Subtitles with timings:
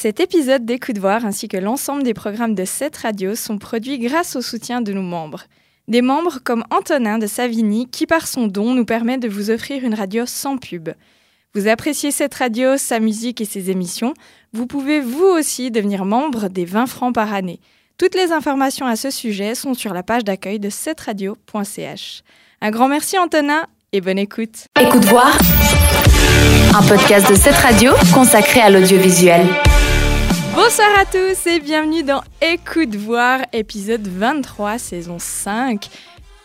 [0.00, 4.36] Cet épisode d'Écoute voir ainsi que l'ensemble des programmes de cette radio sont produits grâce
[4.36, 5.42] au soutien de nos membres.
[5.88, 9.82] Des membres comme Antonin de Savigny qui par son don nous permet de vous offrir
[9.82, 10.90] une radio sans pub.
[11.52, 14.14] Vous appréciez cette radio, sa musique et ses émissions
[14.52, 17.58] Vous pouvez vous aussi devenir membre des 20 francs par année.
[17.98, 22.22] Toutes les informations à ce sujet sont sur la page d'accueil de cette radio.ch.
[22.60, 24.68] Un grand merci Antonin et bonne écoute.
[24.80, 25.36] Écoute voir
[26.72, 29.44] un podcast de cette radio consacré à l'audiovisuel.
[30.60, 35.88] Bonsoir à tous et bienvenue dans Écoute voir, épisode 23, saison 5.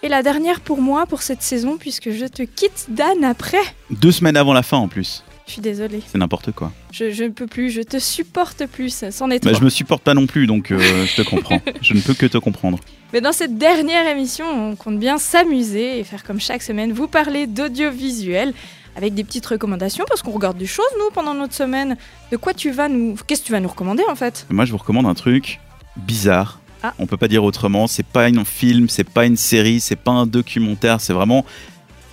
[0.04, 3.64] Et la dernière pour moi pour cette saison puisque je te quitte Dan après.
[3.90, 5.24] Deux semaines avant la fin en plus.
[5.48, 6.04] Je suis désolée.
[6.06, 6.72] C'est n'importe quoi.
[6.92, 9.52] Je, je ne peux plus, je te supporte plus, c'en est trop.
[9.52, 10.78] Bah, je me supporte pas non plus, donc euh,
[11.08, 11.60] je te comprends.
[11.82, 12.78] je ne peux que te comprendre.
[13.14, 17.08] Mais dans cette dernière émission, on compte bien s'amuser et faire comme chaque semaine, vous
[17.08, 18.54] parler d'audiovisuel
[18.96, 21.98] avec des petites recommandations parce qu'on regarde des choses nous pendant notre semaine.
[22.32, 24.46] De quoi tu vas nous qu'est-ce que tu vas nous recommander en fait?
[24.50, 25.60] Moi, je vous recommande un truc
[25.98, 26.60] bizarre.
[26.84, 26.94] Ah.
[27.00, 27.88] On peut pas dire autrement.
[27.88, 31.00] C'est pas un film, c'est pas une série, c'est pas un documentaire.
[31.00, 31.46] C'est vraiment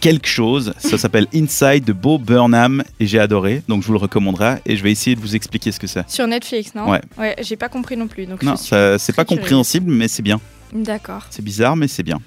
[0.01, 0.73] quelque chose.
[0.79, 3.63] Ça s'appelle Inside de Bo Burnham et j'ai adoré.
[3.69, 6.09] Donc je vous le recommanderai et je vais essayer de vous expliquer ce que c'est.
[6.09, 6.89] Sur Netflix, non?
[6.89, 7.01] Ouais.
[7.19, 8.27] Ouais, j'ai pas compris non plus.
[8.27, 10.41] Donc Non, c'est pas compréhensible, mais c'est bien.
[10.73, 11.27] D'accord.
[11.31, 12.19] C'est bizarre, mais c'est bien.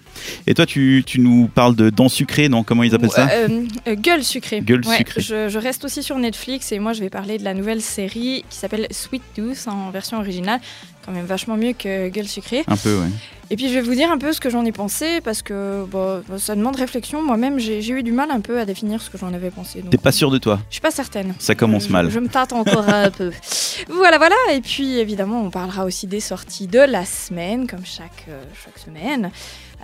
[0.47, 3.63] Et toi, tu, tu nous parles de dents sucrées, non Comment ils appellent ça Euh,
[3.87, 4.61] euh, gueule sucrée.
[4.61, 5.21] Gueule Ouais, sucrée.
[5.21, 8.43] Je, je reste aussi sur Netflix et moi je vais parler de la nouvelle série
[8.49, 10.59] qui s'appelle Sweet Tooth en version originale.
[11.05, 12.63] Quand même vachement mieux que Gueule sucrée.
[12.67, 13.07] Un peu, ouais.
[13.49, 15.83] Et puis je vais vous dire un peu ce que j'en ai pensé parce que
[15.85, 17.21] bon, ça demande réflexion.
[17.21, 19.83] Moi-même j'ai eu du mal un peu à définir ce que j'en avais pensé.
[19.91, 20.59] T'es pas sûr de toi?
[20.69, 21.35] Je suis pas certaine.
[21.39, 22.09] Ça commence Je- mal.
[22.09, 23.31] Je me tâte encore un peu.
[23.89, 24.35] Voilà, voilà.
[24.53, 28.79] Et puis évidemment, on parlera aussi des sorties de la semaine, comme chaque, euh, chaque
[28.79, 29.29] semaine,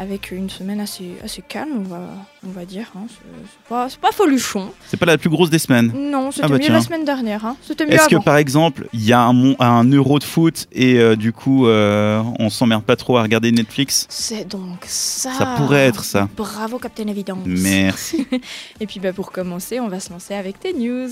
[0.02, 2.00] avec une semaine assez, assez calme, on va,
[2.48, 2.86] on va dire.
[2.96, 3.02] hein.
[3.10, 4.72] C'est pas, c'est pas foluchon.
[4.88, 5.92] C'est pas la plus grosse des semaines.
[5.94, 6.74] Non, c'était bah mieux tiens.
[6.76, 7.46] la semaine dernière.
[7.46, 7.58] hein.
[7.62, 10.68] C'était mieux Est-ce que par exemple, il y a un, mon- un euro de foot
[10.72, 14.06] et euh, du coup, euh, on s'emmerde pas trop à regarder Netflix?
[14.10, 15.34] C'est donc ça.
[15.34, 16.30] Ça pourrait être ça.
[16.38, 17.40] Bravo, Captain Évidence.
[17.46, 18.26] Merci.
[18.80, 21.10] Et puis bah, pour commencer, on va se lancer avec tes news.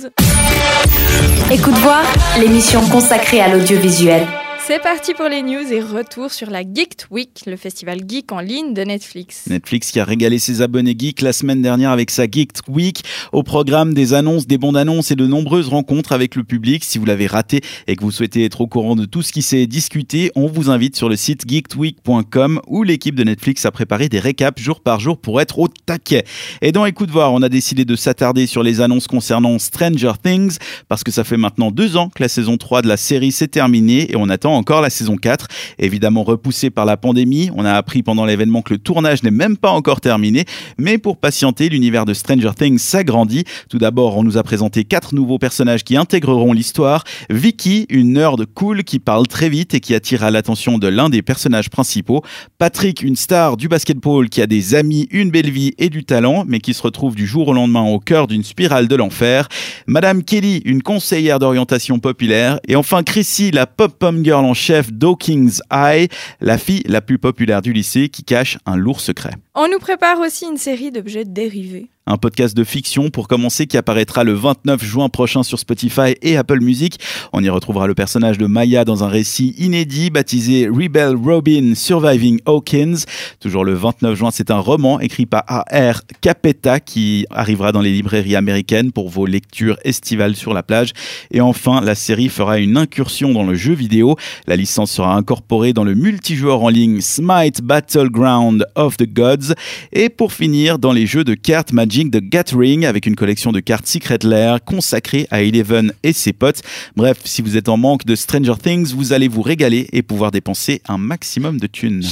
[1.52, 2.04] Écoute voir
[2.40, 4.26] l'émission consacrée à l'audiovisuel.
[4.68, 8.42] C'est parti pour les news et retour sur la Geek Week, le festival geek en
[8.42, 9.46] ligne de Netflix.
[9.48, 13.02] Netflix qui a régalé ses abonnés geeks la semaine dernière avec sa Geek Week
[13.32, 16.84] au programme des annonces, des bandes annonces et de nombreuses rencontres avec le public.
[16.84, 19.42] Si vous l'avez raté et que vous souhaitez être au courant de tout ce qui
[19.42, 24.10] s'est discuté, on vous invite sur le site geekweek.com où l'équipe de Netflix a préparé
[24.10, 26.26] des récaps jour par jour pour être au taquet.
[26.62, 30.58] Et dans Écoute voir, on a décidé de s'attarder sur les annonces concernant Stranger Things
[30.90, 33.48] parce que ça fait maintenant deux ans que la saison 3 de la série s'est
[33.48, 35.48] terminée et on attend encore la saison 4.
[35.80, 39.56] Évidemment repoussée par la pandémie, on a appris pendant l'événement que le tournage n'est même
[39.58, 40.46] pas encore terminé,
[40.78, 43.46] mais pour patienter, l'univers de Stranger Things s'agrandit.
[43.70, 47.04] Tout d'abord, on nous a présenté quatre nouveaux personnages qui intégreront l'histoire.
[47.30, 51.22] Vicky, une nerd cool qui parle très vite et qui attire l'attention de l'un des
[51.22, 52.24] personnages principaux.
[52.58, 56.44] Patrick, une star du basketball qui a des amis, une belle vie et du talent,
[56.48, 59.48] mais qui se retrouve du jour au lendemain au cœur d'une spirale de l'enfer.
[59.86, 62.60] Madame Kelly, une conseillère d'orientation populaire.
[62.68, 66.10] Et enfin Chrissy, la pop-pom girl en chef d'Hawkins High,
[66.40, 69.34] la fille la plus populaire du lycée qui cache un lourd secret.
[69.56, 71.90] On nous prépare aussi une série d'objets dérivés.
[72.10, 76.38] Un podcast de fiction pour commencer qui apparaîtra le 29 juin prochain sur Spotify et
[76.38, 77.02] Apple Music.
[77.34, 82.40] On y retrouvera le personnage de Maya dans un récit inédit baptisé Rebel Robin Surviving
[82.46, 83.00] Hawkins.
[83.42, 86.00] Toujours le 29 juin, c'est un roman écrit par A.R.
[86.22, 90.94] Capetta qui arrivera dans les librairies américaines pour vos lectures estivales sur la plage.
[91.32, 94.16] Et enfin, la série fera une incursion dans le jeu vidéo.
[94.48, 99.56] La licence sera incorporée dans le multijoueur en ligne Smite Battleground of the Gods.
[99.92, 103.60] Et pour finir, dans les jeux de cartes Magic the Gathering avec une collection de
[103.60, 106.62] cartes Secret Lair consacrée à Eleven et ses potes.
[106.96, 110.32] Bref, si vous êtes en manque de Stranger Things, vous allez vous régaler et pouvoir
[110.32, 112.04] dépenser un maximum de thunes.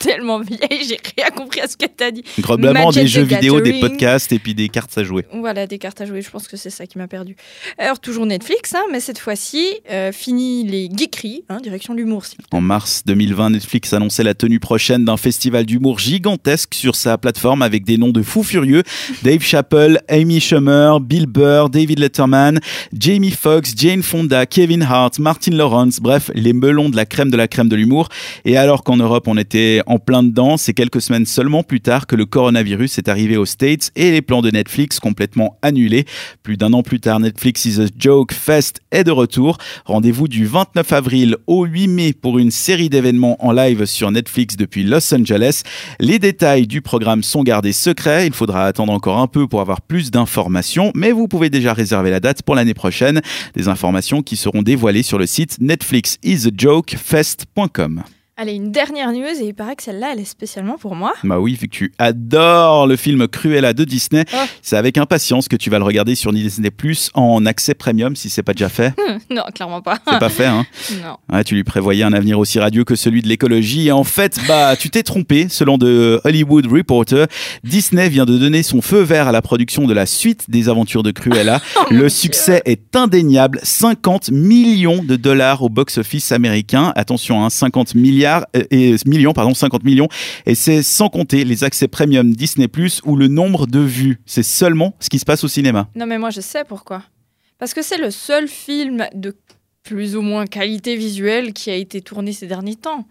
[0.00, 2.24] Tellement vieille, j'ai rien compris à ce que t'as dit.
[2.38, 5.26] Globalement, Magic des jeux vidéo, des podcasts et puis des cartes à jouer.
[5.32, 7.36] Voilà, des cartes à jouer, je pense que c'est ça qui m'a perdu.
[7.78, 12.24] Alors, toujours Netflix, hein, mais cette fois-ci, euh, fini les geekeries, hein, direction l'humour.
[12.50, 17.62] En mars 2020, Netflix annonçait la tenue prochaine d'un festival d'humour gigantesque sur sa plateforme
[17.62, 18.82] avec des noms de fous furieux.
[19.22, 22.58] Dave Chappelle, Amy Schumer, Bill Burr, David Letterman,
[22.98, 27.36] Jamie Foxx, Jane Fonda, Kevin Hart, Martin Lawrence, bref, les melons de la crème de
[27.36, 28.08] la crème de l'humour.
[28.46, 30.56] Et alors qu'en Europe, on était en plein dedans.
[30.56, 34.22] C'est quelques semaines seulement plus tard que le coronavirus est arrivé aux States et les
[34.22, 36.04] plans de Netflix complètement annulés.
[36.44, 39.58] Plus d'un an plus tard, Netflix is a Joke Fest est de retour.
[39.84, 44.56] Rendez-vous du 29 avril au 8 mai pour une série d'événements en live sur Netflix
[44.56, 45.62] depuis Los Angeles.
[45.98, 48.28] Les détails du programme sont gardés secrets.
[48.28, 52.10] Il faudra attendre encore un peu pour avoir plus d'informations, mais vous pouvez déjà réserver
[52.10, 53.22] la date pour l'année prochaine.
[53.56, 58.04] Des informations qui seront dévoilées sur le site netflixisajokefest.com.
[58.42, 61.12] Allez, une dernière news, et il paraît que celle-là, elle est spécialement pour moi.
[61.24, 64.36] Bah oui, vu que tu adores le film Cruella de Disney, Oh.
[64.62, 68.30] c'est avec impatience que tu vas le regarder sur Disney Plus en accès premium si
[68.30, 68.94] c'est pas déjà fait.
[69.30, 69.98] non, clairement pas.
[70.08, 70.64] C'est pas fait, hein.
[71.04, 71.18] non.
[71.36, 73.88] Ouais, tu lui prévoyais un avenir aussi radieux que celui de l'écologie.
[73.88, 75.48] Et en fait, bah, tu t'es trompé.
[75.50, 77.26] Selon de Hollywood Reporter,
[77.62, 81.02] Disney vient de donner son feu vert à la production de la suite des aventures
[81.02, 81.60] de Cruella.
[81.90, 83.60] Le succès est indéniable.
[83.62, 86.94] 50 millions de dollars au box-office américain.
[86.96, 90.08] Attention, hein, 50 milliards euh, et millions, pardon, 50 millions.
[90.46, 94.20] Et c'est sans compter les accès premium Disney Plus ou le nombre de vues.
[94.26, 95.88] C'est seulement ce qui se passe au cinéma.
[95.94, 97.02] Non, mais moi, je sais pourquoi.
[97.58, 99.36] Parce que c'est le seul film de
[99.82, 103.06] plus ou moins qualité visuelle qui a été tourné ces derniers temps.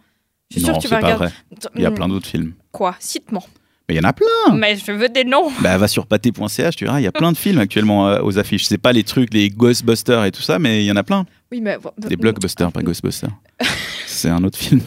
[0.51, 1.25] Je suis non, que tu vas pas regarder.
[1.25, 1.69] vrai.
[1.75, 2.54] Il y a plein d'autres films.
[2.71, 2.95] Quoi?
[3.00, 3.44] Cite-moi.
[3.88, 4.56] Mais il y en a plein.
[4.56, 5.51] Mais je veux des noms.
[5.62, 8.38] Bah, va sur pathé.ch, tu verras, il y a plein de films actuellement euh, aux
[8.38, 8.66] affiches.
[8.66, 11.25] C'est pas les trucs, les Ghostbusters et tout ça, mais il y en a plein.
[11.51, 11.77] Oui, mais.
[11.98, 13.31] Des blockbusters, pas Ghostbusters.
[14.19, 14.81] C'est un autre film.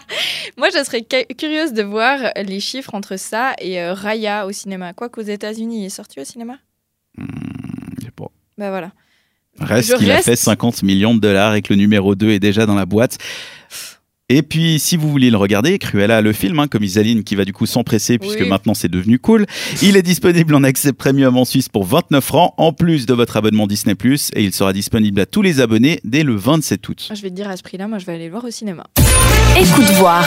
[0.56, 4.52] Moi, je serais cu- curieuse de voir les chiffres entre ça et euh, Raya au
[4.52, 4.94] cinéma.
[4.94, 6.56] Quoi qu'aux États-Unis, il est sorti au cinéma?
[7.18, 7.26] Hmm,
[7.98, 8.30] je sais pas.
[8.56, 8.92] Bah voilà.
[9.58, 12.64] Reste qu'il a fait 50 millions de dollars et que le numéro 2 est déjà
[12.64, 13.18] dans la boîte.
[14.32, 17.44] Et puis, si vous voulez le regarder, Cruella, le film, hein, comme Isaline, qui va
[17.44, 18.48] du coup s'empresser puisque Oui.
[18.48, 19.44] maintenant c'est devenu cool,
[19.82, 23.36] il est disponible en accès premium en Suisse pour 29 francs, en plus de votre
[23.36, 23.96] abonnement Disney+,
[24.34, 27.08] et il sera disponible à tous les abonnés dès le 27 août.
[27.12, 28.86] Je vais te dire à ce prix-là, moi, je vais aller le voir au cinéma.
[29.60, 30.24] Écoute voir.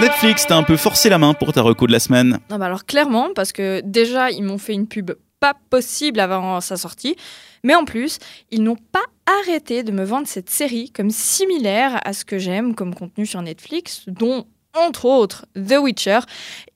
[0.00, 2.40] Netflix, t'as un peu forcé la main pour ta reco de la semaine.
[2.50, 6.60] Non, bah alors clairement, parce que déjà, ils m'ont fait une pub pas possible avant
[6.60, 7.14] sa sortie,
[7.62, 8.18] mais en plus,
[8.50, 12.74] ils n'ont pas arrêté de me vendre cette série comme similaire à ce que j'aime
[12.74, 16.20] comme contenu sur Netflix, dont entre autres The Witcher.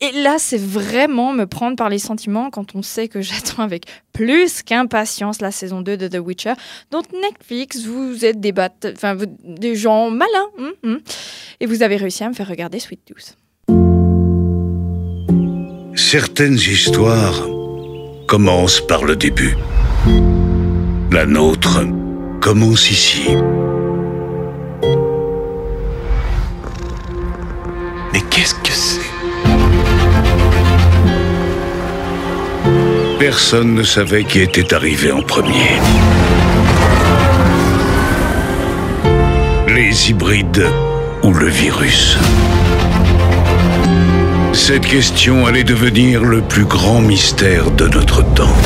[0.01, 3.87] Et là, c'est vraiment me prendre par les sentiments quand on sait que j'attends avec
[4.13, 6.55] plus qu'impatience la saison 2 de The Witcher.
[6.91, 8.53] Donc Netflix, vous êtes des,
[8.93, 11.01] enfin, des gens malins, hum, hum.
[11.61, 13.37] et vous avez réussi à me faire regarder Sweet Tooth.
[15.95, 17.47] Certaines histoires
[18.29, 19.57] commencent par le début.
[21.11, 21.81] La nôtre
[22.47, 23.27] commence ici.
[28.13, 29.01] Mais qu'est-ce que c'est?
[33.19, 35.73] Personne ne savait qui était arrivé en premier.
[39.67, 40.69] Les hybrides
[41.25, 42.17] ou le virus
[44.53, 48.57] cette question allait devenir le plus grand mystère de notre temps.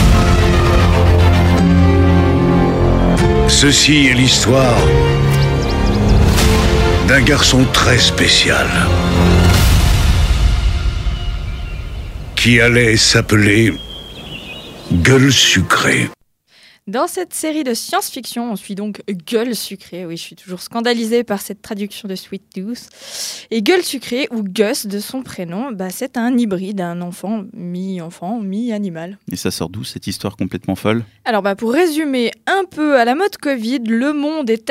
[3.62, 4.80] Ceci est l'histoire
[7.06, 8.66] d'un garçon très spécial
[12.36, 13.74] qui allait s'appeler
[14.90, 16.08] Gueule sucrée.
[16.86, 20.06] Dans cette série de science-fiction, on suit donc Gueule sucrée.
[20.06, 22.88] Oui, je suis toujours scandalisée par cette traduction de Sweet Tooth.
[23.50, 28.40] Et Gueule sucrée, ou Gus de son prénom, bah, c'est un hybride, un enfant mi-enfant,
[28.40, 29.18] mi-animal.
[29.30, 31.04] Et ça sort d'où cette histoire complètement folle?
[31.26, 34.70] Alors, bah, pour résumer un peu à la mode Covid, le monde est,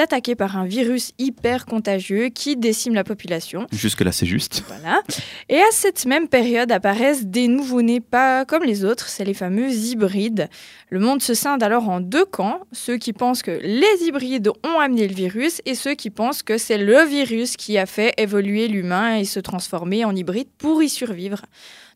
[0.00, 3.68] attaqué par un virus hyper contagieux qui décime la population.
[3.72, 4.64] Jusque-là, c'est juste.
[4.66, 5.02] Voilà.
[5.48, 9.70] Et à cette même période apparaissent des nouveau-nés pas comme les autres, c'est les fameux
[9.70, 10.48] hybrides.
[10.90, 14.78] Le monde se scinde alors en deux camps, ceux qui pensent que les hybrides ont
[14.78, 18.66] amené le virus et ceux qui pensent que c'est le virus qui a fait évoluer
[18.66, 21.42] l'humain et se transformer en hybride pour y survivre.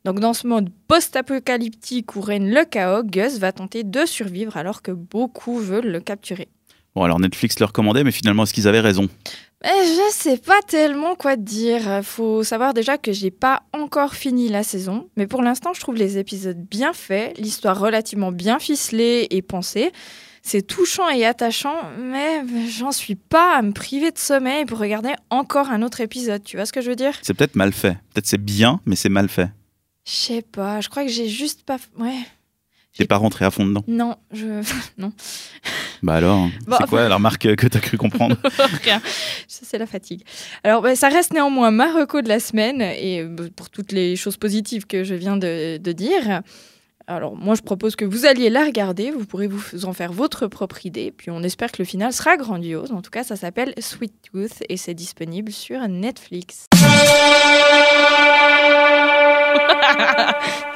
[0.05, 4.83] Donc dans ce monde post-apocalyptique où règne le chaos, Gus va tenter de survivre alors
[4.83, 6.49] que beaucoup veulent le capturer.
[6.95, 9.09] Bon, alors Netflix le recommandait, mais finalement, est-ce qu'ils avaient raison?
[9.65, 12.01] Eh, je sais pas tellement quoi te dire.
[12.05, 15.97] Faut savoir déjà que j'ai pas encore fini la saison, mais pour l'instant, je trouve
[15.97, 19.93] les épisodes bien faits, l'histoire relativement bien ficelée et pensée.
[20.43, 25.13] C'est touchant et attachant, mais j'en suis pas à me priver de sommeil pour regarder
[25.29, 26.45] encore un autre épisode.
[26.45, 27.19] Tu vois ce que je veux dire?
[27.23, 27.99] C'est peut-être mal fait.
[28.15, 29.51] Peut-être c'est bien, mais c'est mal fait.
[30.07, 30.81] Je sais pas.
[30.81, 31.79] Je crois que j'ai juste pas.
[31.99, 32.21] Ouais.
[32.97, 33.85] T'es pas rentré à fond dedans?
[33.89, 34.63] Non, je.
[34.99, 35.13] non.
[36.03, 38.37] Bah alors, Bon, c'est quoi la remarque que t'as cru comprendre
[38.85, 39.01] Rien.
[39.47, 40.23] Ça, c'est la fatigue.
[40.65, 44.17] Alors, bah, ça reste néanmoins ma reco de la semaine, et euh, pour toutes les
[44.17, 46.43] choses positives que je viens de, de dire.
[47.11, 49.11] Alors, moi, je propose que vous alliez la regarder.
[49.11, 51.11] Vous pourrez vous en faire votre propre idée.
[51.11, 52.93] Puis, on espère que le final sera grandiose.
[52.93, 56.67] En tout cas, ça s'appelle Sweet Tooth et c'est disponible sur Netflix.
[56.75, 56.85] C'est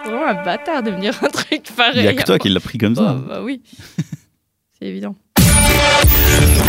[0.05, 1.99] vraiment un bâtard de me dire un truc pareil.
[1.99, 3.03] Il y a que toi qui l'as pris comme ça.
[3.13, 3.61] Bah, bah oui,
[4.87, 5.17] évident.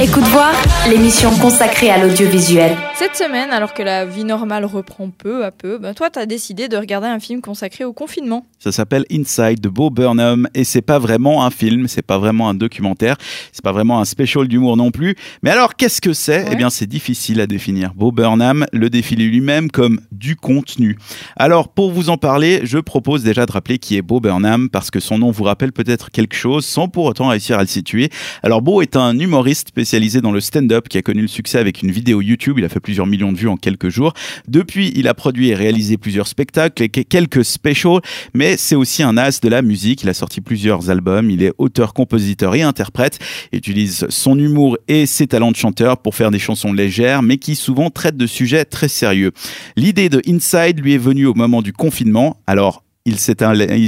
[0.02, 0.52] Écoute voir,
[0.90, 2.76] l'émission consacrée à l'audiovisuel.
[2.96, 6.68] Cette semaine, alors que la vie normale reprend peu à peu, bah, toi, t'as décidé
[6.68, 8.46] de regarder un film consacré au confinement.
[8.60, 12.50] Ça s'appelle Inside de Bo Burnham et c'est pas vraiment un film, c'est pas vraiment
[12.50, 13.18] un documentaire,
[13.52, 15.16] c'est pas vraiment un special d'humour non plus.
[15.42, 16.44] Mais alors qu'est-ce que c'est?
[16.44, 16.50] Ouais.
[16.54, 17.94] Eh bien, c'est difficile à définir.
[17.94, 20.98] Bo Burnham le définit lui-même comme du contenu.
[21.36, 24.92] Alors pour vous en parler, je propose déjà de rappeler qui est Bo Burnham parce
[24.92, 28.10] que son nom vous rappelle peut-être quelque chose sans pour autant réussir à le situer.
[28.44, 31.82] Alors Bo est un humoriste spécialisé dans le stand-up qui a connu le succès avec
[31.82, 32.60] une vidéo YouTube.
[32.60, 34.14] Il a fait plusieurs millions de vues en quelques jours.
[34.48, 38.02] Depuis, il a produit et réalisé plusieurs spectacles et quelques specials,
[38.34, 40.04] mais c'est aussi un as de la musique.
[40.04, 41.30] Il a sorti plusieurs albums.
[41.30, 43.20] Il est auteur, compositeur et interprète.
[43.52, 47.38] Il utilise son humour et ses talents de chanteur pour faire des chansons légères, mais
[47.38, 49.32] qui souvent traitent de sujets très sérieux.
[49.76, 52.38] L'idée de Inside lui est venue au moment du confinement.
[52.48, 53.20] Alors, il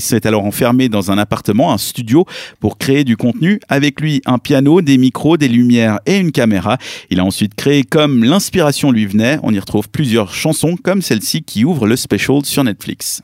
[0.01, 2.25] s'est alors enfermé dans un appartement, un studio,
[2.60, 3.60] pour créer du contenu.
[3.69, 6.77] Avec lui, un piano, des micros, des lumières et une caméra.
[7.10, 9.39] Il a ensuite créé comme l'inspiration lui venait.
[9.43, 13.22] On y retrouve plusieurs chansons comme celle-ci qui ouvre le special sur Netflix.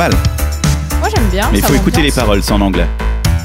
[0.00, 0.12] Mal.
[0.98, 1.50] Moi, j'aime bien.
[1.52, 2.88] Mais il faut écouter les paroles, c'est en anglais.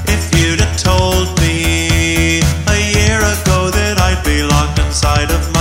[0.08, 5.55] If you'd have told me a year ago that I'd be locked inside of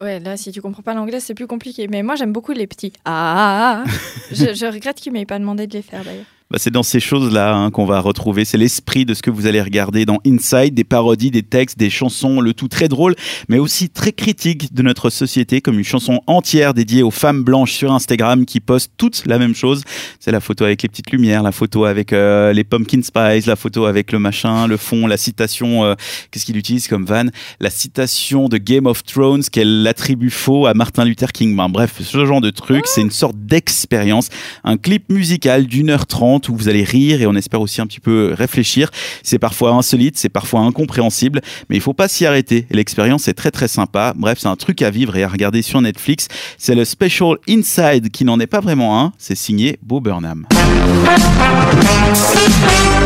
[0.00, 1.88] ouais, là, si tu comprends pas l'anglais, c'est plus compliqué.
[1.88, 2.92] Mais moi, j'aime beaucoup les petits.
[3.04, 3.84] Ah,
[4.30, 6.26] je, je regrette qu'il m'ait pas demandé de les faire d'ailleurs.
[6.52, 8.44] Bah, c'est dans ces choses-là hein, qu'on va retrouver.
[8.44, 11.88] C'est l'esprit de ce que vous allez regarder dans Inside, des parodies, des textes, des
[11.88, 13.14] chansons, le tout très drôle,
[13.48, 17.72] mais aussi très critique de notre société, comme une chanson entière dédiée aux femmes blanches
[17.72, 19.82] sur Instagram qui postent toutes la même chose.
[20.20, 23.56] C'est la photo avec les petites lumières, la photo avec euh, les pumpkin spice, la
[23.56, 25.94] photo avec le machin, le fond, la citation, euh,
[26.30, 27.28] qu'est-ce qu'il utilise comme van
[27.60, 31.56] La citation de Game of Thrones qu'elle attribue faux à Martin Luther King.
[31.70, 34.28] Bref, ce genre de truc, c'est une sorte d'expérience
[34.64, 37.86] un clip musical d'une heure trente où vous allez rire et on espère aussi un
[37.86, 38.90] petit peu réfléchir.
[39.22, 42.66] C'est parfois insolite, c'est parfois incompréhensible, mais il faut pas s'y arrêter.
[42.70, 44.14] L'expérience est très très sympa.
[44.16, 46.28] Bref, c'est un truc à vivre et à regarder sur Netflix.
[46.58, 49.12] C'est le Special Inside qui n'en est pas vraiment un.
[49.18, 50.46] C'est signé Bo Burnham.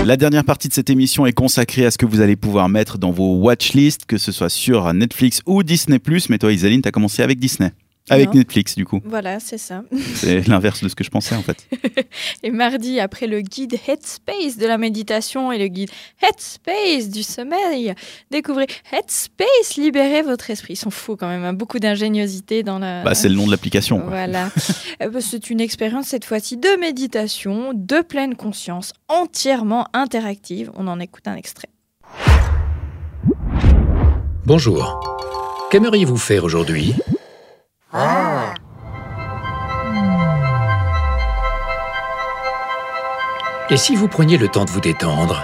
[0.05, 2.99] La dernière partie de cette émission est consacrée à ce que vous allez pouvoir mettre
[2.99, 6.01] dans vos watchlists, que ce soit sur Netflix ou Disney+.
[6.29, 7.73] Mais toi, Isaline, t'as commencé avec Disney.
[8.09, 8.35] Avec Non.
[8.35, 9.01] Netflix, du coup.
[9.05, 9.83] Voilà, c'est ça.
[10.15, 11.67] C'est l'inverse de ce que je pensais, en fait.
[12.45, 15.91] Et mardi, après le guide Headspace de la méditation et le guide
[16.23, 17.95] Headspace du sommeil,
[18.31, 20.75] découvrez Headspace, libérez votre esprit.
[20.75, 21.53] Ils sont fous quand même, hein.
[21.53, 23.03] beaucoup d'ingéniosité dans la...
[23.03, 24.03] Bah, c'est le nom de l'application.
[24.07, 24.51] Voilà.
[25.03, 30.71] Euh, bah, C'est une expérience cette fois-ci de méditation, de pleine conscience, entièrement interactive.
[30.75, 31.69] On en écoute un extrait.
[34.45, 35.01] Bonjour.
[35.71, 36.95] Qu'aimeriez-vous faire aujourd'hui?
[43.69, 45.43] Et si vous preniez le temps de vous détendre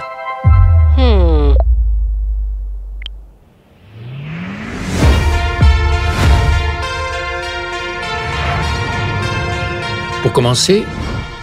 [10.21, 10.85] Pour commencer,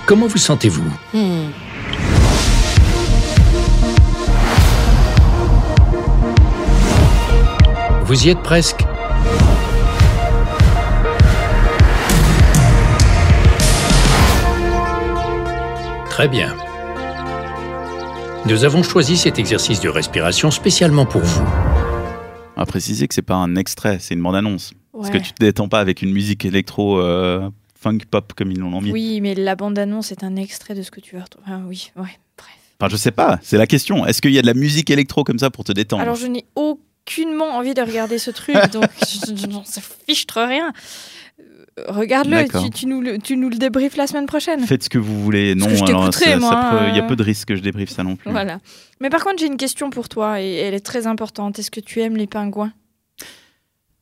[0.07, 0.91] comment vous sentez-vous
[8.05, 8.90] Vous y êtes presque.
[16.21, 16.55] Très bien.
[18.45, 21.41] Nous avons choisi cet exercice de respiration spécialement pour vous.
[22.57, 24.75] On va préciser que c'est pas un extrait, c'est une bande-annonce.
[24.93, 25.23] Parce que Ouais.
[25.23, 28.93] tu te détends pas avec une musique électro euh, funk pop comme ils l'ont mis.
[28.93, 31.47] Oui, mais la bande-annonce est un extrait de ce que tu vas retrouver.
[31.49, 32.03] Ah oui, ouais,
[32.37, 32.51] bref.
[32.79, 34.05] Enfin, je sais pas, c'est la question.
[34.05, 36.03] Est-ce qu'il y a de la musique électro comme ça pour te détendre?
[36.03, 40.75] Alors, je n'ai aucunement envie de regarder ce truc, donc je, je- fichtre rien.
[41.89, 44.61] Regarde-le, tu, tu nous le, tu nous le débriefes la semaine prochaine.
[44.61, 45.55] Faites ce que vous voulez.
[45.55, 47.09] Non, il y a euh.
[47.09, 48.31] peu de risques que je débriefe ça non plus.
[48.31, 48.59] Voilà.
[49.01, 51.59] Mais par contre, j'ai une question pour toi et elle est très importante.
[51.59, 52.73] Est-ce que tu aimes les pingouins?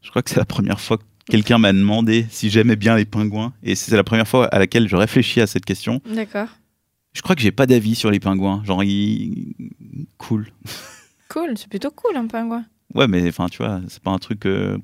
[0.03, 3.05] Je crois que c'est la première fois que quelqu'un m'a demandé si j'aimais bien les
[3.05, 3.53] pingouins.
[3.63, 6.01] Et c'est la première fois à laquelle je réfléchis à cette question.
[6.07, 6.49] D'accord.
[7.13, 8.63] Je crois que j'ai pas d'avis sur les pingouins.
[8.65, 9.55] Genre, ils...
[10.19, 10.51] cool.
[11.29, 12.65] Cool, c'est plutôt cool un pingouin.
[12.95, 14.47] Ouais, mais enfin, tu vois, c'est pas un truc.
[14.47, 14.79] euh,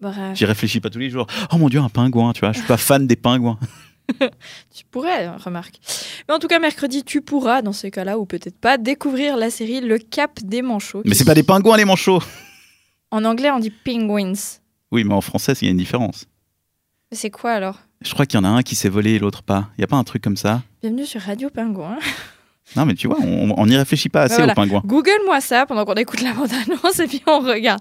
[0.00, 1.26] Bref, J'y réfléchis pas tous les jours.
[1.52, 2.52] Oh mon dieu, un pingouin, tu vois.
[2.52, 3.58] Je suis pas fan des pingouins.
[4.74, 5.74] tu pourrais, remarque.
[6.28, 9.50] Mais en tout cas, mercredi, tu pourras, dans ces cas-là, ou peut-être pas, découvrir la
[9.50, 11.02] série Le Cap des Manchots.
[11.04, 12.22] Mais qui- c'est pas des pingouins, les manchots.
[13.10, 14.32] En anglais, on dit penguins.
[14.90, 16.26] Oui, mais en français, il y a une différence.
[17.12, 17.78] C'est quoi alors?
[18.02, 19.68] Je crois qu'il y en a un qui s'est volé et l'autre pas.
[19.76, 20.62] Il y a pas un truc comme ça?
[20.80, 21.98] Bienvenue sur Radio Pingouin.
[22.76, 24.52] Non, mais tu vois, on n'y réfléchit pas assez voilà.
[24.52, 24.82] aux pingouins.
[24.84, 27.80] Google-moi ça pendant qu'on écoute la bande-annonce et puis on regarde.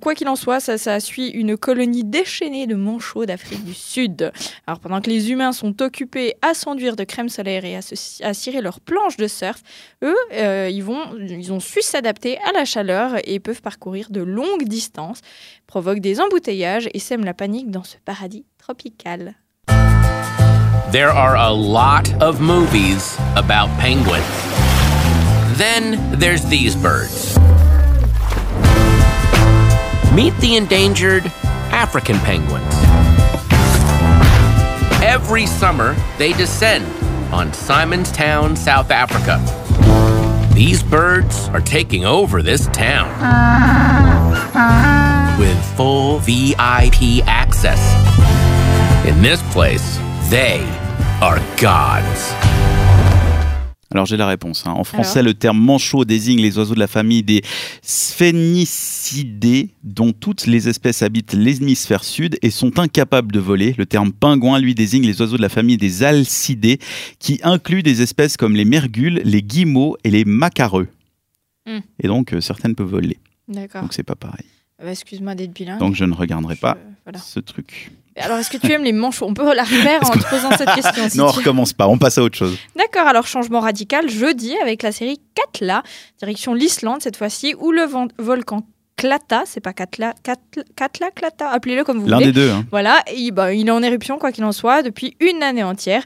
[0.00, 4.32] Quoi qu'il en soit, ça, ça suit une colonie déchaînée de manchots d'Afrique du Sud.
[4.66, 8.22] Alors pendant que les humains sont occupés à s'enduire de crème solaire et à, se-
[8.24, 9.62] à cirer leurs planches de surf,
[10.02, 14.20] eux, euh, ils, vont, ils ont su s'adapter à la chaleur et peuvent parcourir de
[14.20, 15.20] longues distances,
[15.66, 19.34] provoquent des embouteillages et sèment la panique dans ce paradis tropical.
[20.96, 24.24] There are a lot of movies about penguins.
[25.58, 27.36] Then there's these birds.
[30.14, 31.26] Meet the endangered
[31.70, 32.64] African penguins.
[35.02, 36.86] Every summer, they descend
[37.30, 39.36] on Simonstown, South Africa.
[40.54, 43.10] These birds are taking over this town
[45.38, 47.82] with full VIP access.
[49.06, 49.98] In this place,
[50.30, 50.85] they
[51.22, 52.34] are gods.
[53.90, 54.64] Alors j'ai la réponse.
[54.66, 54.72] hein.
[54.72, 57.42] En français, le terme manchot désigne les oiseaux de la famille des
[57.82, 63.74] sphénicidés, dont toutes les espèces habitent l'hémisphère sud et sont incapables de voler.
[63.78, 66.78] Le terme pingouin, lui, désigne les oiseaux de la famille des alcidés,
[67.18, 70.88] qui inclut des espèces comme les mergules, les guillemots et les macareux.
[71.66, 71.78] Hmm.
[72.02, 73.18] Et donc euh, certaines peuvent voler.
[73.48, 73.82] D'accord.
[73.82, 74.44] Donc c'est pas pareil.
[74.82, 75.78] Euh, Excuse-moi d'être bilingue.
[75.78, 77.18] Donc je ne regarderai pas voilà.
[77.20, 77.92] ce truc.
[78.18, 79.26] Alors, est-ce que tu aimes les manchots?
[79.26, 81.08] On peut la refaire en te posant cette question.
[81.08, 81.86] si non, on recommence pas.
[81.88, 82.56] On passe à autre chose.
[82.76, 85.82] D'accord, alors changement radical jeudi avec la série Katla,
[86.18, 87.82] direction l'Islande cette fois-ci, où le
[88.18, 88.62] volcan
[88.98, 92.32] Klata, c'est pas Katla, Katla, Katla, Klata, appelez-le comme vous L'un voulez.
[92.32, 92.50] des deux.
[92.50, 92.64] hein.
[92.70, 96.02] Voilà, et, bah, il est en éruption, quoi qu'il en soit, depuis une année entière.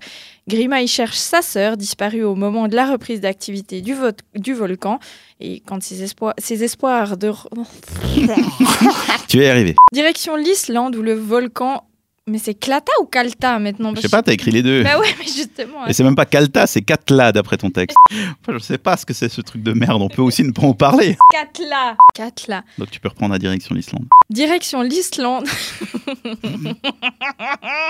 [0.49, 4.55] Grima y cherche sa sœur, disparue au moment de la reprise d'activité du, vo- du
[4.55, 4.99] volcan.
[5.39, 7.31] Et quand ses, espoirs- ses espoirs de...
[9.29, 9.77] Tu vas y arriver.
[9.93, 11.85] Direction l'Islande, où le volcan...
[12.31, 14.85] Mais c'est Klata ou Kalta maintenant Je sais pas, t'as écrit les deux.
[14.85, 15.85] Bah ouais, mais justement.
[15.89, 17.97] Et c'est même pas Kalta, c'est Katla d'après ton texte.
[18.13, 20.53] Enfin, je sais pas ce que c'est ce truc de merde, on peut aussi ne
[20.53, 21.17] pas en parler.
[21.29, 21.97] Katla.
[22.15, 22.63] Katla.
[22.79, 24.07] Donc tu peux reprendre la direction l'Islande.
[24.31, 25.47] Direction l'Islande.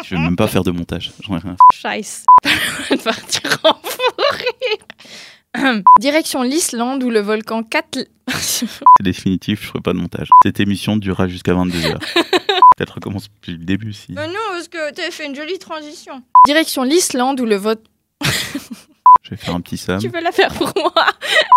[0.05, 1.13] Je vais même pas faire de montage.
[1.23, 1.57] J'en ai rien.
[1.75, 2.25] Scheiße.
[3.05, 3.77] partir en
[5.53, 5.83] rire.
[6.01, 8.05] Direction l'Islande où le volcan Katla.
[8.39, 8.67] C'est
[9.01, 10.29] définitif, je ferai pas de montage.
[10.45, 11.99] Cette émission durera jusqu'à 22h.
[12.81, 14.13] Peut-être recommence depuis le début si.
[14.13, 16.23] Mais non, parce que t'as fait une jolie transition.
[16.47, 17.85] Direction l'Islande où le vote.
[19.23, 20.01] Je vais faire un petit Sam.
[20.01, 21.05] Tu veux la faire pour moi?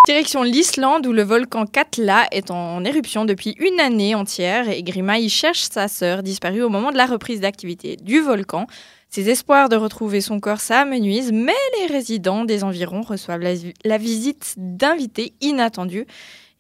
[0.05, 5.17] Direction l'Islande où le volcan Katla est en éruption depuis une année entière et Grima
[5.17, 8.67] y cherche sa sœur disparue au moment de la reprise d'activité du volcan.
[9.09, 13.53] Ses espoirs de retrouver son corps s'amenuisent, mais les résidents des environs reçoivent la,
[13.86, 16.05] la visite d'invités inattendus.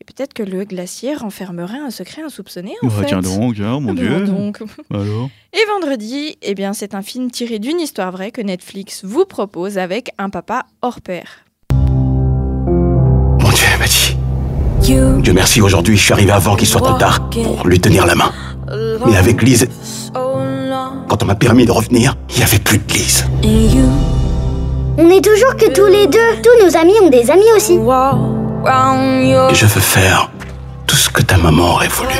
[0.01, 3.05] Et peut-être que le glacier renfermerait un secret insoupçonné en Oh, fait.
[3.05, 4.25] tiens donc, tiens, mon Ah dieu.
[4.25, 4.61] donc.
[4.93, 9.25] Alors Et vendredi, eh bien, c'est un film tiré d'une histoire vraie que Netflix vous
[9.25, 11.45] propose avec un papa hors pair.
[11.71, 14.17] Mon Dieu, elle m'a dit.
[15.21, 18.15] Dieu merci, aujourd'hui, je suis arrivé avant qu'il soit trop tard pour lui tenir la
[18.15, 18.31] main.
[19.07, 19.69] Mais avec Lise,
[20.13, 23.25] quand on m'a permis de revenir, il n'y avait plus de Lise.
[24.97, 26.19] On est toujours que tous les deux.
[26.43, 27.73] Tous nos amis ont des amis aussi.
[27.73, 27.77] Et
[28.65, 30.29] je veux faire
[30.87, 32.15] tout ce que ta maman aurait voulu.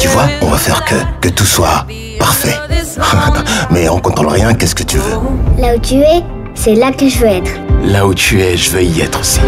[0.00, 1.86] Tu vois, on va faire que, que tout soit
[2.18, 2.56] parfait.
[3.70, 5.18] Mais en comptant le rien, qu'est-ce que tu veux?
[5.58, 6.24] Là où tu es,
[6.54, 7.50] c'est là que je veux être.
[7.84, 9.40] Là où tu es, je veux y être aussi.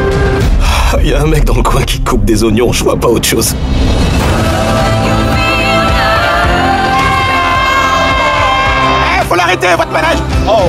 [1.01, 3.09] Il y a un mec dans le coin qui coupe des oignons, je vois pas
[3.09, 3.55] autre chose.
[9.19, 10.69] Eh, faut l'arrêter, votre manège Oh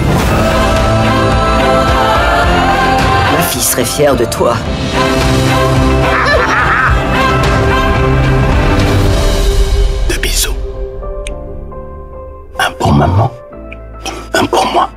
[3.61, 4.57] Fille serait fière de toi.
[10.09, 10.55] Deux bisous.
[12.57, 13.31] Un pour maman,
[14.33, 14.91] un pour moi.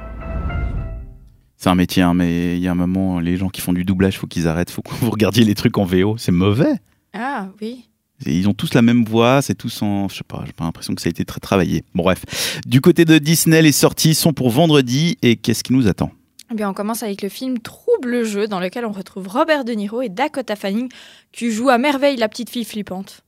[1.58, 3.84] C'est un métier, hein, mais il y a un moment, les gens qui font du
[3.84, 4.70] doublage, faut qu'ils arrêtent.
[4.70, 6.16] Faut que vous regardiez les trucs en VO.
[6.16, 6.76] C'est mauvais.
[7.12, 7.90] Ah oui.
[8.24, 10.08] Et ils ont tous la même voix, c'est tous en.
[10.08, 11.84] Je sais pas, j'ai pas l'impression que ça a été très travaillé.
[11.94, 12.24] Bon, bref.
[12.66, 15.18] Du côté de Disney, les sorties sont pour vendredi.
[15.20, 16.10] Et qu'est-ce qui nous attend?
[16.54, 19.72] Eh bien, on commence avec le film Trouble jeu, dans lequel on retrouve Robert De
[19.72, 20.88] Niro et Dakota Fanning,
[21.32, 23.22] qui jouent à merveille la petite fille flippante.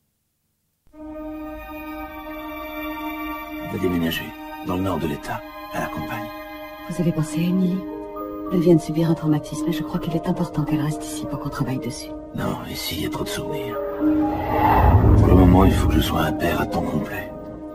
[0.97, 1.03] On
[3.73, 4.23] va déménager
[4.69, 5.43] dans le nord de l'État,
[5.75, 6.29] à la campagne.
[6.89, 7.75] Vous avez pensé à Emily
[8.53, 11.27] Elle vient de subir un traumatisme et je crois qu'il est important qu'elle reste ici
[11.29, 12.11] pour qu'on travaille dessus.
[12.37, 13.75] Non, ici, il y a trop de souvenirs.
[15.19, 17.29] Pour le moment, il faut que je sois un père à temps complet.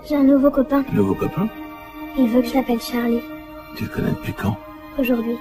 [0.08, 0.86] J'ai un nouveau copain.
[0.94, 1.50] Nouveau copain?
[2.18, 3.20] Il veut que je l'appelle Charlie.
[3.76, 4.56] Tu le connais depuis quand?
[5.00, 5.38] Aujourd'hui.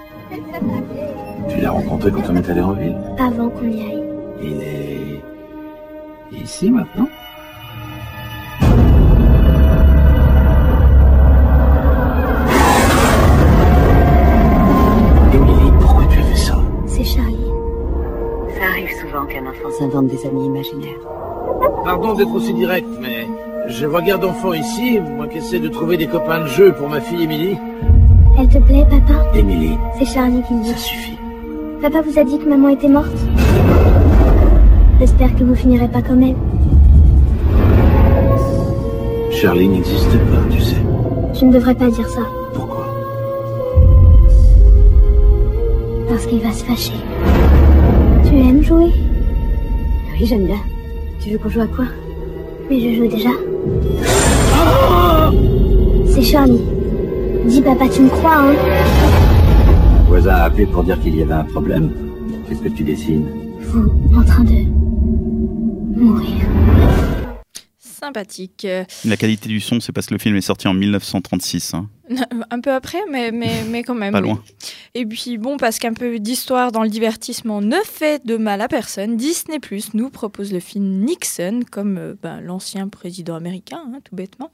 [1.49, 4.05] Tu l'as rencontré quand on est allé en ville Avant qu'on y aille.
[4.43, 6.41] Il est...
[6.43, 7.09] ici maintenant
[15.35, 16.57] Émilie, pourquoi tu as fait ça?
[16.87, 17.37] C'est Charlie.
[18.59, 21.01] Ça arrive souvent qu'un enfant s'invente des amis imaginaires.
[21.85, 23.27] Pardon d'être aussi direct, mais
[23.69, 26.89] je vois guère d'enfants ici, moi qui essaie de trouver des copains de jeu pour
[26.89, 27.57] ma fille Émilie.
[28.40, 30.79] Elle te plaît, papa Émilie, C'est Charlie qui le ça dit.
[30.81, 31.18] suffit.
[31.83, 33.14] Papa vous a dit que maman était morte?
[34.98, 36.37] J'espère que vous finirez pas comme elle.
[39.31, 40.76] Charlie n'existe pas, tu sais.
[41.35, 42.20] Je ne devrais pas dire ça,
[42.55, 42.87] Pourquoi?
[46.09, 46.94] Parce qu'il va se fâcher.
[48.24, 48.90] Tu aimes jouer?
[50.12, 50.61] Oui, j'aime bien.
[51.22, 51.85] Tu veux qu'on joue à quoi?
[52.70, 53.31] Mais je joue déjà.
[56.07, 56.61] C'est Charlie.
[57.46, 58.55] Dis papa, tu me crois, hein
[60.09, 61.90] Voisin a appelé pour dire qu'il y avait un problème.
[62.48, 63.26] Qu'est-ce que tu dessines?
[63.61, 64.64] Vous, en train de
[65.96, 66.46] mourir.
[68.11, 68.66] Sympathique.
[69.05, 71.75] La qualité du son, c'est parce que le film est sorti en 1936.
[71.75, 71.88] hein.
[72.51, 74.12] Un peu après, mais, mais, mais quand même.
[74.12, 74.31] Pas oui.
[74.31, 74.42] loin.
[74.94, 78.66] Et puis bon, parce qu'un peu d'histoire dans le divertissement ne fait de mal à
[78.68, 84.01] personne, Disney Plus nous propose le film Nixon, comme euh, ben, l'ancien président américain, hein,
[84.03, 84.51] tout bêtement.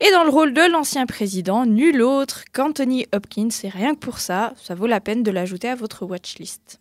[0.00, 3.48] Et dans le rôle de l'ancien président, nul autre qu'Anthony Hopkins.
[3.64, 6.78] Et rien que pour ça, ça vaut la peine de l'ajouter à votre watchlist.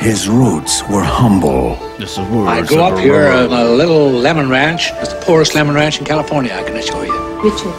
[0.00, 1.76] His roots were humble.
[2.48, 4.88] I grew up here on a little lemon ranch.
[4.94, 7.42] It's the poorest lemon ranch in California, I can assure you.
[7.42, 7.74] Richard,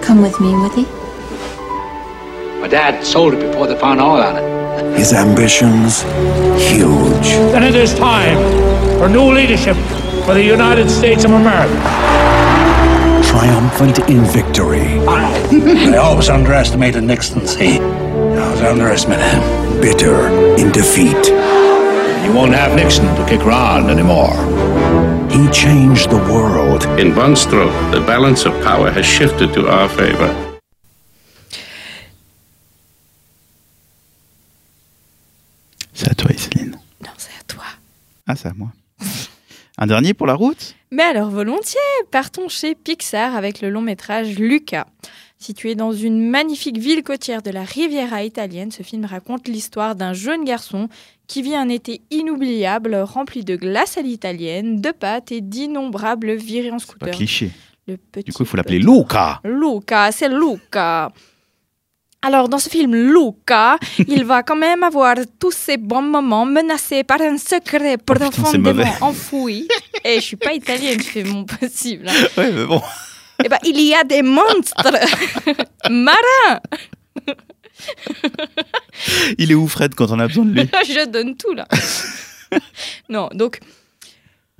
[0.00, 0.84] come with me, Woody.
[2.60, 4.96] My dad sold it before they found oil on it.
[4.96, 6.02] His ambitions,
[6.70, 7.26] huge.
[7.52, 8.38] And it is time
[9.00, 9.76] for new leadership
[10.24, 11.74] for the United States of America.
[13.26, 15.00] Triumphant in victory.
[15.08, 17.80] I always underestimated Nixon, see?
[18.58, 19.80] I was underestimating him.
[19.80, 21.28] Bitter in defeat.
[22.24, 24.34] You won't have Nixon to kick around anymore.
[25.30, 26.82] He changed the world.
[26.98, 30.34] In one stroke, the balance of power has shifted to our favor.
[35.94, 36.76] C'est à toi, Céline.
[37.04, 37.64] Non, c'est à toi.
[38.26, 38.72] Ah, c'est à moi.
[39.78, 40.74] Un dernier pour la route?
[40.90, 41.78] Mais alors volontiers,
[42.10, 44.88] partons chez Pixar avec le long métrage Luca.
[45.40, 50.12] Situé dans une magnifique ville côtière de la Riviera italienne, ce film raconte l'histoire d'un
[50.12, 50.88] jeune garçon
[51.28, 56.70] qui vit un été inoubliable rempli de glace à l'italienne, de pâtes et d'innombrables virées
[56.70, 57.10] en Pas scooter.
[57.14, 57.50] cliché.
[57.86, 59.40] Le petit Du coup, il faut l'appeler Luca.
[59.44, 61.12] Luca, c'est Luca.
[62.20, 67.04] Alors, dans ce film Luca, il va quand même avoir tous ces bons moments menacés
[67.04, 69.68] par un secret Oh, profondément enfoui.
[70.04, 72.08] Et je suis pas italienne, je fais mon possible.
[72.08, 72.26] hein.
[72.36, 72.82] Ouais, mais bon.
[73.44, 74.90] Eh ben, il y a des monstres
[75.90, 76.60] marins.
[79.38, 80.68] Il est où, Fred, quand on a besoin de lui?
[80.88, 81.66] Je donne tout là.
[83.08, 83.60] non, donc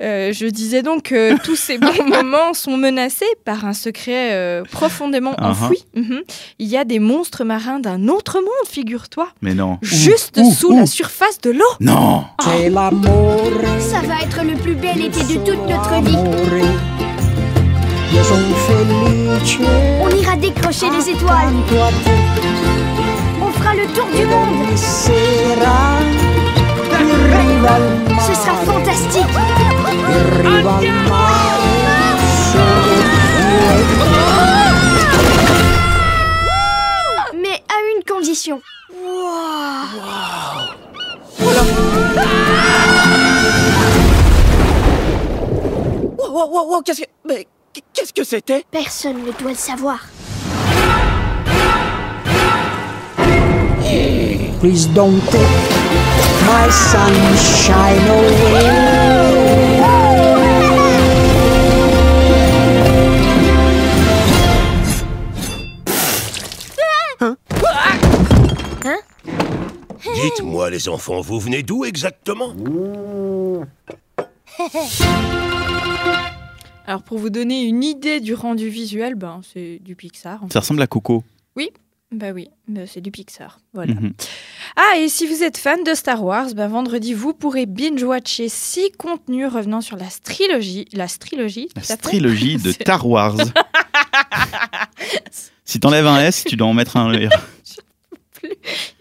[0.01, 4.63] euh, je disais donc que tous ces bons moments sont menacés par un secret euh,
[4.71, 5.45] profondément Uh-huh.
[5.51, 5.85] enfoui.
[5.97, 6.21] Mhm.
[6.61, 9.79] Il y a des monstres marins d'un autre monde, figure-toi, Mais non.
[9.83, 11.65] juste sous la surface de l'eau.
[11.81, 16.98] Non Ça va être le plus bel été de toute notre vie.
[20.01, 21.55] On ira décrocher les étoiles.
[23.41, 24.77] On fera le tour du monde.
[28.21, 29.25] Ce sera fantastique.
[37.41, 38.61] Mais à une condition.
[46.19, 47.18] Wow, wow, wow, wow, qu'est-ce que.
[47.99, 48.65] Qu'est-ce que c'était?
[48.71, 50.07] Personne ne doit le savoir.
[54.61, 55.41] Please don't take
[56.47, 59.09] my sunshine away.
[70.23, 72.55] Dites-moi, les enfants, vous venez d'où exactement?
[76.89, 80.43] Alors pour vous donner une idée du rendu visuel, ben, c'est du Pixar.
[80.43, 81.23] en Ça ressemble à Coco.
[81.55, 81.69] Oui,
[82.11, 82.49] bah oui,
[82.87, 83.61] c'est du Pixar.
[83.75, 83.93] Voilà.
[83.93, 84.15] Mhm.
[84.75, 88.91] Ah, et si vous êtes fan de Star Wars, bah vendredi, vous pourrez binge-watcher six
[88.97, 90.87] contenus revenant sur la trilogie.
[90.95, 93.37] La trilogie La trilogie de Star Wars.
[95.67, 97.29] si t'enlèves un S, tu dois en mettre un E.
[98.43, 98.49] Il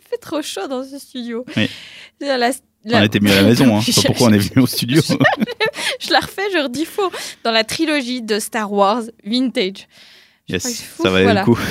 [0.10, 1.45] fait trop chaud dans ce studio.
[1.56, 1.69] Oui.
[2.19, 2.52] La-
[2.88, 3.82] la- On était mieux à la maison, hein.
[3.86, 5.02] Je sais pas pourquoi on est venu au studio.
[6.00, 7.12] je la refais, je redis faux.
[7.43, 9.88] Dans la trilogie de Star Wars Vintage.
[10.50, 10.63] Yes,
[11.02, 11.41] ça valait voilà.
[11.41, 11.60] le coup.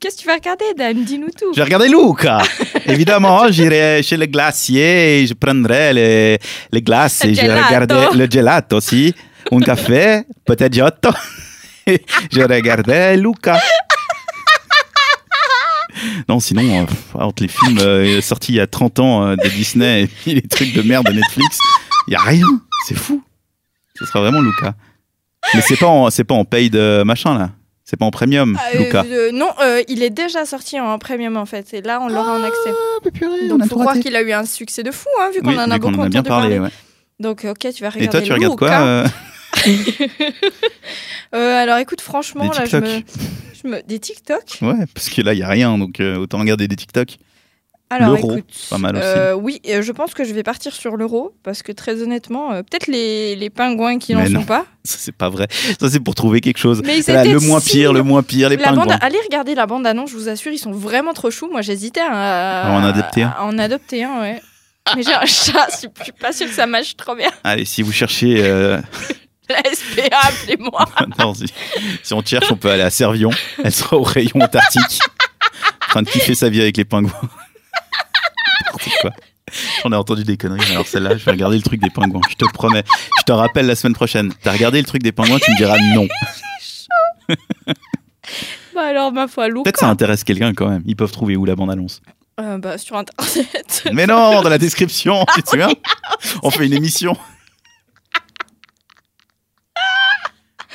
[0.00, 1.04] Qu'est-ce que tu vas regarder, Dan?
[1.04, 1.52] Dis-nous tout.
[1.54, 2.38] J'ai regardé Luca.
[2.86, 6.38] Évidemment, j'irai chez le glacier et je prendrai les,
[6.72, 7.66] les glaces Le et je gelato.
[7.66, 9.14] regardais le gelato aussi.
[9.52, 11.10] Un café, peut-être giotto.
[11.86, 13.60] Je regardais Luca.
[16.28, 16.84] Non, sinon, euh,
[17.14, 20.34] entre les films euh, sortis il y a 30 ans euh, de Disney et puis
[20.34, 21.58] les trucs de merde de Netflix,
[22.08, 22.46] il y a rien.
[22.86, 23.22] C'est fou.
[23.98, 24.74] Ce sera vraiment Luca.
[25.54, 27.50] Mais c'est pas en, c'est pas en paid euh, machin là.
[27.84, 29.02] C'est pas en premium, Euh, Luca.
[29.04, 31.74] euh, non, euh, il est déjà sorti en premium en fait.
[31.74, 32.70] Et là, on l'aura en accès.
[33.22, 35.56] on Donc, faut croire qu'il a eu un succès de fou, hein, vu qu'on Oui,
[35.58, 36.58] en a beaucoup en a bien entendu parlé.
[36.60, 36.68] ouais.
[37.18, 38.04] Donc, ok, tu vas regarder.
[38.04, 38.82] Et toi, tu regardes quoi Luca.
[38.86, 39.06] euh
[41.34, 43.02] Euh, Alors, écoute, franchement, là, je me.
[43.62, 46.38] Je me- Des TikTok Ouais, parce que là, il y a rien, donc euh, autant
[46.38, 47.16] regarder des TikTok.
[47.92, 49.04] Alors, L'euro, écoute, pas mal aussi.
[49.04, 52.52] euh, oui, euh, je pense que je vais partir sur l'euro parce que très honnêtement,
[52.52, 54.64] euh, peut-être les, les pingouins qui n'en sont pas.
[54.84, 55.48] Ça, c'est pas vrai.
[55.80, 56.82] Ça, c'est pour trouver quelque chose.
[56.84, 58.84] Mais Là, le moins si- pire, le moins pire, les La pingouins.
[58.86, 61.50] bande, allez regarder la bande annonce, je vous assure, ils sont vraiment trop choux.
[61.50, 63.34] Moi, j'hésitais à, À en adopter un.
[63.36, 64.40] à en adopter un, ouais.
[64.94, 67.30] Mais j'ai un chat, je suis pas sûre que ça marche trop bien.
[67.42, 68.36] Allez, si vous cherchez.
[68.40, 68.80] euh,
[69.50, 70.84] La SPA, appelez-moi.
[71.18, 71.46] non, si,
[72.02, 73.30] si on cherche, on peut aller à Servion.
[73.62, 75.00] Elle sera au rayon antarctique.
[75.88, 77.12] en train de kiffer sa vie avec les pingouins.
[78.64, 79.10] N'importe quoi.
[79.82, 82.20] J'en ai entendu des conneries, mais alors celle-là, je vais regarder le truc des pingouins.
[82.30, 82.84] Je te promets.
[83.18, 84.32] Je te rappelle la semaine prochaine.
[84.42, 86.06] T'as regardé le truc des pingouins, tu me diras non.
[88.74, 89.48] Bah alors, ma foi.
[89.48, 90.82] Peut-être ça intéresse quelqu'un quand même.
[90.86, 92.00] Ils peuvent trouver où la bande-annonce?
[92.40, 93.88] Euh, bah, sur Internet.
[93.92, 95.70] Mais non, dans la description, tu te souviens?
[96.42, 97.16] On fait une émission.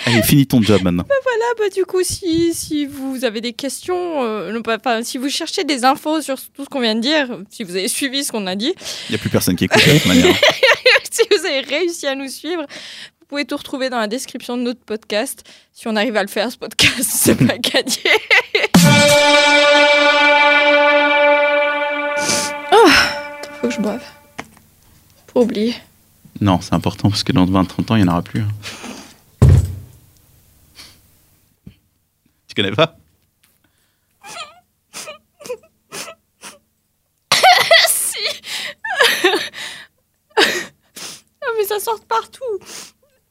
[0.06, 1.04] Allez, finis ton job maintenant.
[1.08, 5.30] Bah voilà, bah du coup, si, si vous avez des questions, euh, enfin, si vous
[5.30, 8.32] cherchez des infos sur tout ce qu'on vient de dire, si vous avez suivi ce
[8.32, 8.74] qu'on a dit,
[9.10, 10.36] Il n'y a plus personne qui écoute de toute manière.
[11.12, 14.62] si vous avez réussi à nous suivre, vous pouvez tout retrouver dans la description de
[14.62, 15.44] notre podcast.
[15.74, 17.98] Si on arrive à le faire, ce podcast, c'est pas gagné.
[22.72, 22.90] oh,
[23.60, 24.04] faut que je boive.
[25.26, 25.74] Pour oublier.
[26.40, 28.44] Non, c'est important parce que dans 20-30 ans, il n'y en aura plus.
[32.56, 32.96] Tu connais pas?
[37.88, 38.18] Si
[40.38, 42.60] Ah, mais ça sort partout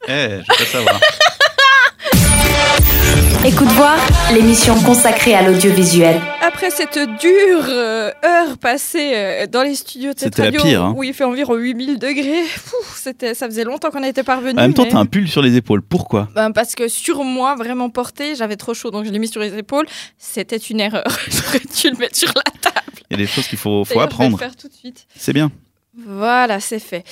[0.06, 1.00] Eh, je pas savoir.
[3.46, 3.96] Écoute voir,
[4.32, 6.20] l'émission consacrée à l'audiovisuel.
[6.46, 10.94] Après cette dure euh, heure passée euh, dans les studios de cette radio pire, hein.
[10.94, 12.42] où il fait environ 8000 degrés,
[12.96, 14.58] c'était, ça faisait longtemps qu'on n'était pas revenu.
[14.58, 15.80] En même temps, mais- t'as un pull sur les épaules.
[15.80, 16.28] Pourquoi?
[16.34, 19.40] Ben, parce que sur moi, vraiment porté, j'avais trop chaud, donc je l'ai mis sur
[19.40, 19.86] les épaules.
[20.18, 21.04] C'était une erreur.
[21.30, 22.98] J'aurais dû le mettre sur la table.
[23.10, 24.36] Il y a des choses qu'il faut, faut D'ailleurs, je vais apprendre.
[24.36, 25.06] le faire tout de suite.
[25.16, 25.50] C'est bien.
[26.06, 27.04] Voilà, c'est fait.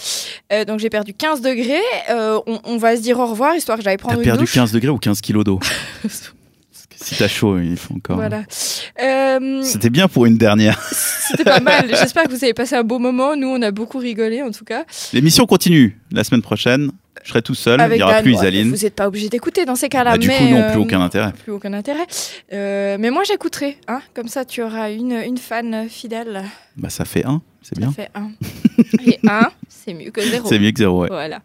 [0.52, 1.80] Euh, donc j'ai perdu 15 degrés.
[2.10, 4.54] On, on va se dire au revoir, histoire que j'aille prendre T'as une perdu douche.
[4.54, 5.60] 15 degrés ou 15 kilos d'eau?
[7.02, 8.16] Si t'as chaud, il faut encore.
[8.16, 8.42] Voilà.
[9.02, 10.80] Euh, C'était bien pour une dernière.
[10.82, 11.88] C'était pas mal.
[11.88, 13.36] J'espère que vous avez passé un beau moment.
[13.36, 14.84] Nous, on a beaucoup rigolé, en tout cas.
[15.12, 16.90] L'émission continue la semaine prochaine.
[17.24, 17.80] Je serai tout seul.
[17.90, 18.70] il n'y aura Dan, plus Isaline.
[18.70, 20.12] Vous n'êtes pas obligé d'écouter dans ces cas-là.
[20.12, 21.32] Bah, du mais, coup, non, plus euh, aucun intérêt.
[21.44, 22.06] Plus aucun intérêt.
[22.52, 23.76] Euh, mais moi, j'écouterai.
[23.86, 26.42] Hein Comme ça, tu auras une, une fan fidèle.
[26.76, 27.88] Bah, ça fait un, c'est bien.
[27.88, 28.30] Ça fait un.
[29.06, 30.48] Et un, c'est mieux que zéro.
[30.48, 31.08] C'est mieux que zéro, ouais.
[31.08, 31.40] Voilà.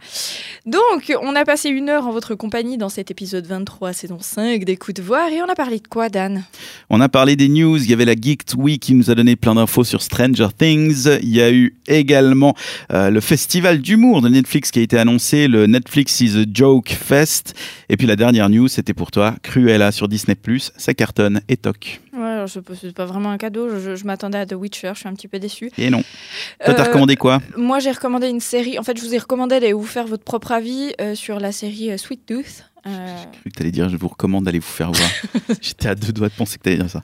[0.65, 4.63] Donc, on a passé une heure en votre compagnie dans cet épisode 23, saison 5
[4.63, 5.27] d'Écoute Voir.
[5.29, 6.43] Et on a parlé de quoi, Dan?
[6.89, 9.35] On a parlé des news, il y avait la Geek Week qui nous a donné
[9.35, 11.07] plein d'infos sur Stranger Things.
[11.21, 12.55] Il y a eu également
[12.93, 16.89] euh, le festival d'humour de Netflix qui a été annoncé, le Netflix is a Joke
[16.89, 17.53] Fest.
[17.89, 20.35] Et puis la dernière news, c'était pour toi, Cruella sur Disney+,
[20.77, 21.99] ça cartonne et toc.
[22.13, 23.69] Ouais, alors, je- c'est pas vraiment un cadeau.
[23.79, 24.91] Je, je m'attendais à The Witcher.
[24.95, 25.69] Je suis un petit peu déçue.
[25.77, 26.01] Et non.
[26.63, 28.79] Toi, t'as Euh, recommandé quoi Moi, j'ai recommandé une série.
[28.79, 31.51] En fait, je vous ai recommandé d'aller vous faire votre propre avis euh, sur la
[31.51, 32.63] série euh, Sweet Tooth.
[32.85, 32.91] J'ai
[33.41, 35.09] cru que t'allais dire, je vous recommande d'aller vous faire voir.
[35.61, 37.03] J'étais à deux doigts de penser que t'allais dire ça.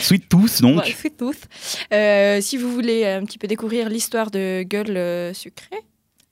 [0.00, 0.78] Sweet Tooth, donc.
[0.84, 1.48] Ouais, Sweet Tooth.
[1.92, 5.80] Euh, si vous voulez un petit peu découvrir l'histoire de Gueule euh, Sucrée,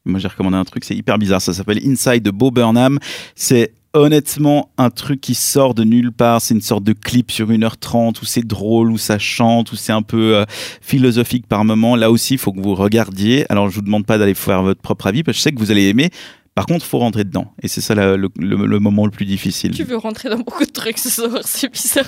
[0.04, 1.40] Moi, j'ai recommandé un truc, c'est hyper bizarre.
[1.42, 2.98] Ça s'appelle Inside de Bo Burnham.
[3.34, 6.40] C'est honnêtement un truc qui sort de nulle part.
[6.40, 9.92] C'est une sorte de clip sur 1h30 où c'est drôle, où ça chante, où c'est
[9.92, 10.44] un peu euh,
[10.80, 11.96] philosophique par moment.
[11.96, 13.46] Là aussi, il faut que vous regardiez.
[13.50, 15.58] Alors, je vous demande pas d'aller faire votre propre avis parce que je sais que
[15.58, 16.10] vous allez aimer.
[16.54, 17.52] Par contre, faut rentrer dedans.
[17.62, 19.70] Et c'est ça la- le, le- le moment le plus difficile.
[19.72, 22.04] tu veux rentrer dans beaucoup de trucs ce soir, c'est bizarre.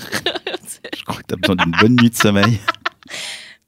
[0.96, 2.58] Je crois que tu as besoin d'une bonne nuit de sommeil.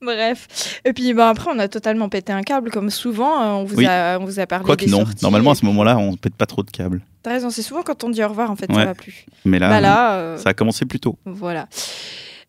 [0.02, 0.80] Bref.
[0.84, 3.42] Et puis bah, après, on a totalement pété un câble, comme souvent.
[3.42, 3.86] euh, On vous, Oui.
[3.86, 4.98] a, on vous a parlé Quoique des non.
[5.06, 5.22] sorties.
[5.24, 7.00] Normalement, à ce moment-là, on pète pas trop de câbles.
[7.22, 8.84] T'as raison, c'est souvent quand on dit au revoir, en fait, ça Ouais.
[8.84, 9.24] va plus.
[9.46, 11.16] Mais là, Bah là, euh, ça a commencé plus tôt.
[11.24, 11.68] Voilà.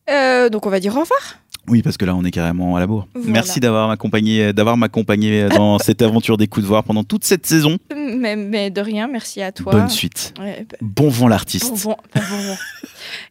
[0.10, 1.20] Euh, donc on va dire au revoir.
[1.68, 3.08] Oui, parce que là, on est carrément à la bourre.
[3.16, 3.32] Voilà.
[3.32, 7.46] Merci d'avoir m'accompagné, d'avoir m'accompagné dans cette aventure des coups de voir pendant toute cette
[7.48, 7.78] saison.
[7.96, 9.72] Mais, mais de rien, merci à toi.
[9.72, 10.34] Bonne suite.
[10.40, 11.70] Ouais, bah, Bon vent l'artiste.
[11.70, 12.58] bon vent, bon vent.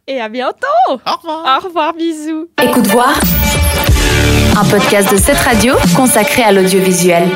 [0.08, 0.56] Et à bientôt.
[0.88, 1.60] Au revoir.
[1.62, 2.48] Au revoir, bisous.
[2.60, 3.14] Écoute voir.
[4.56, 7.28] Un podcast de cette radio consacré à l'audiovisuel.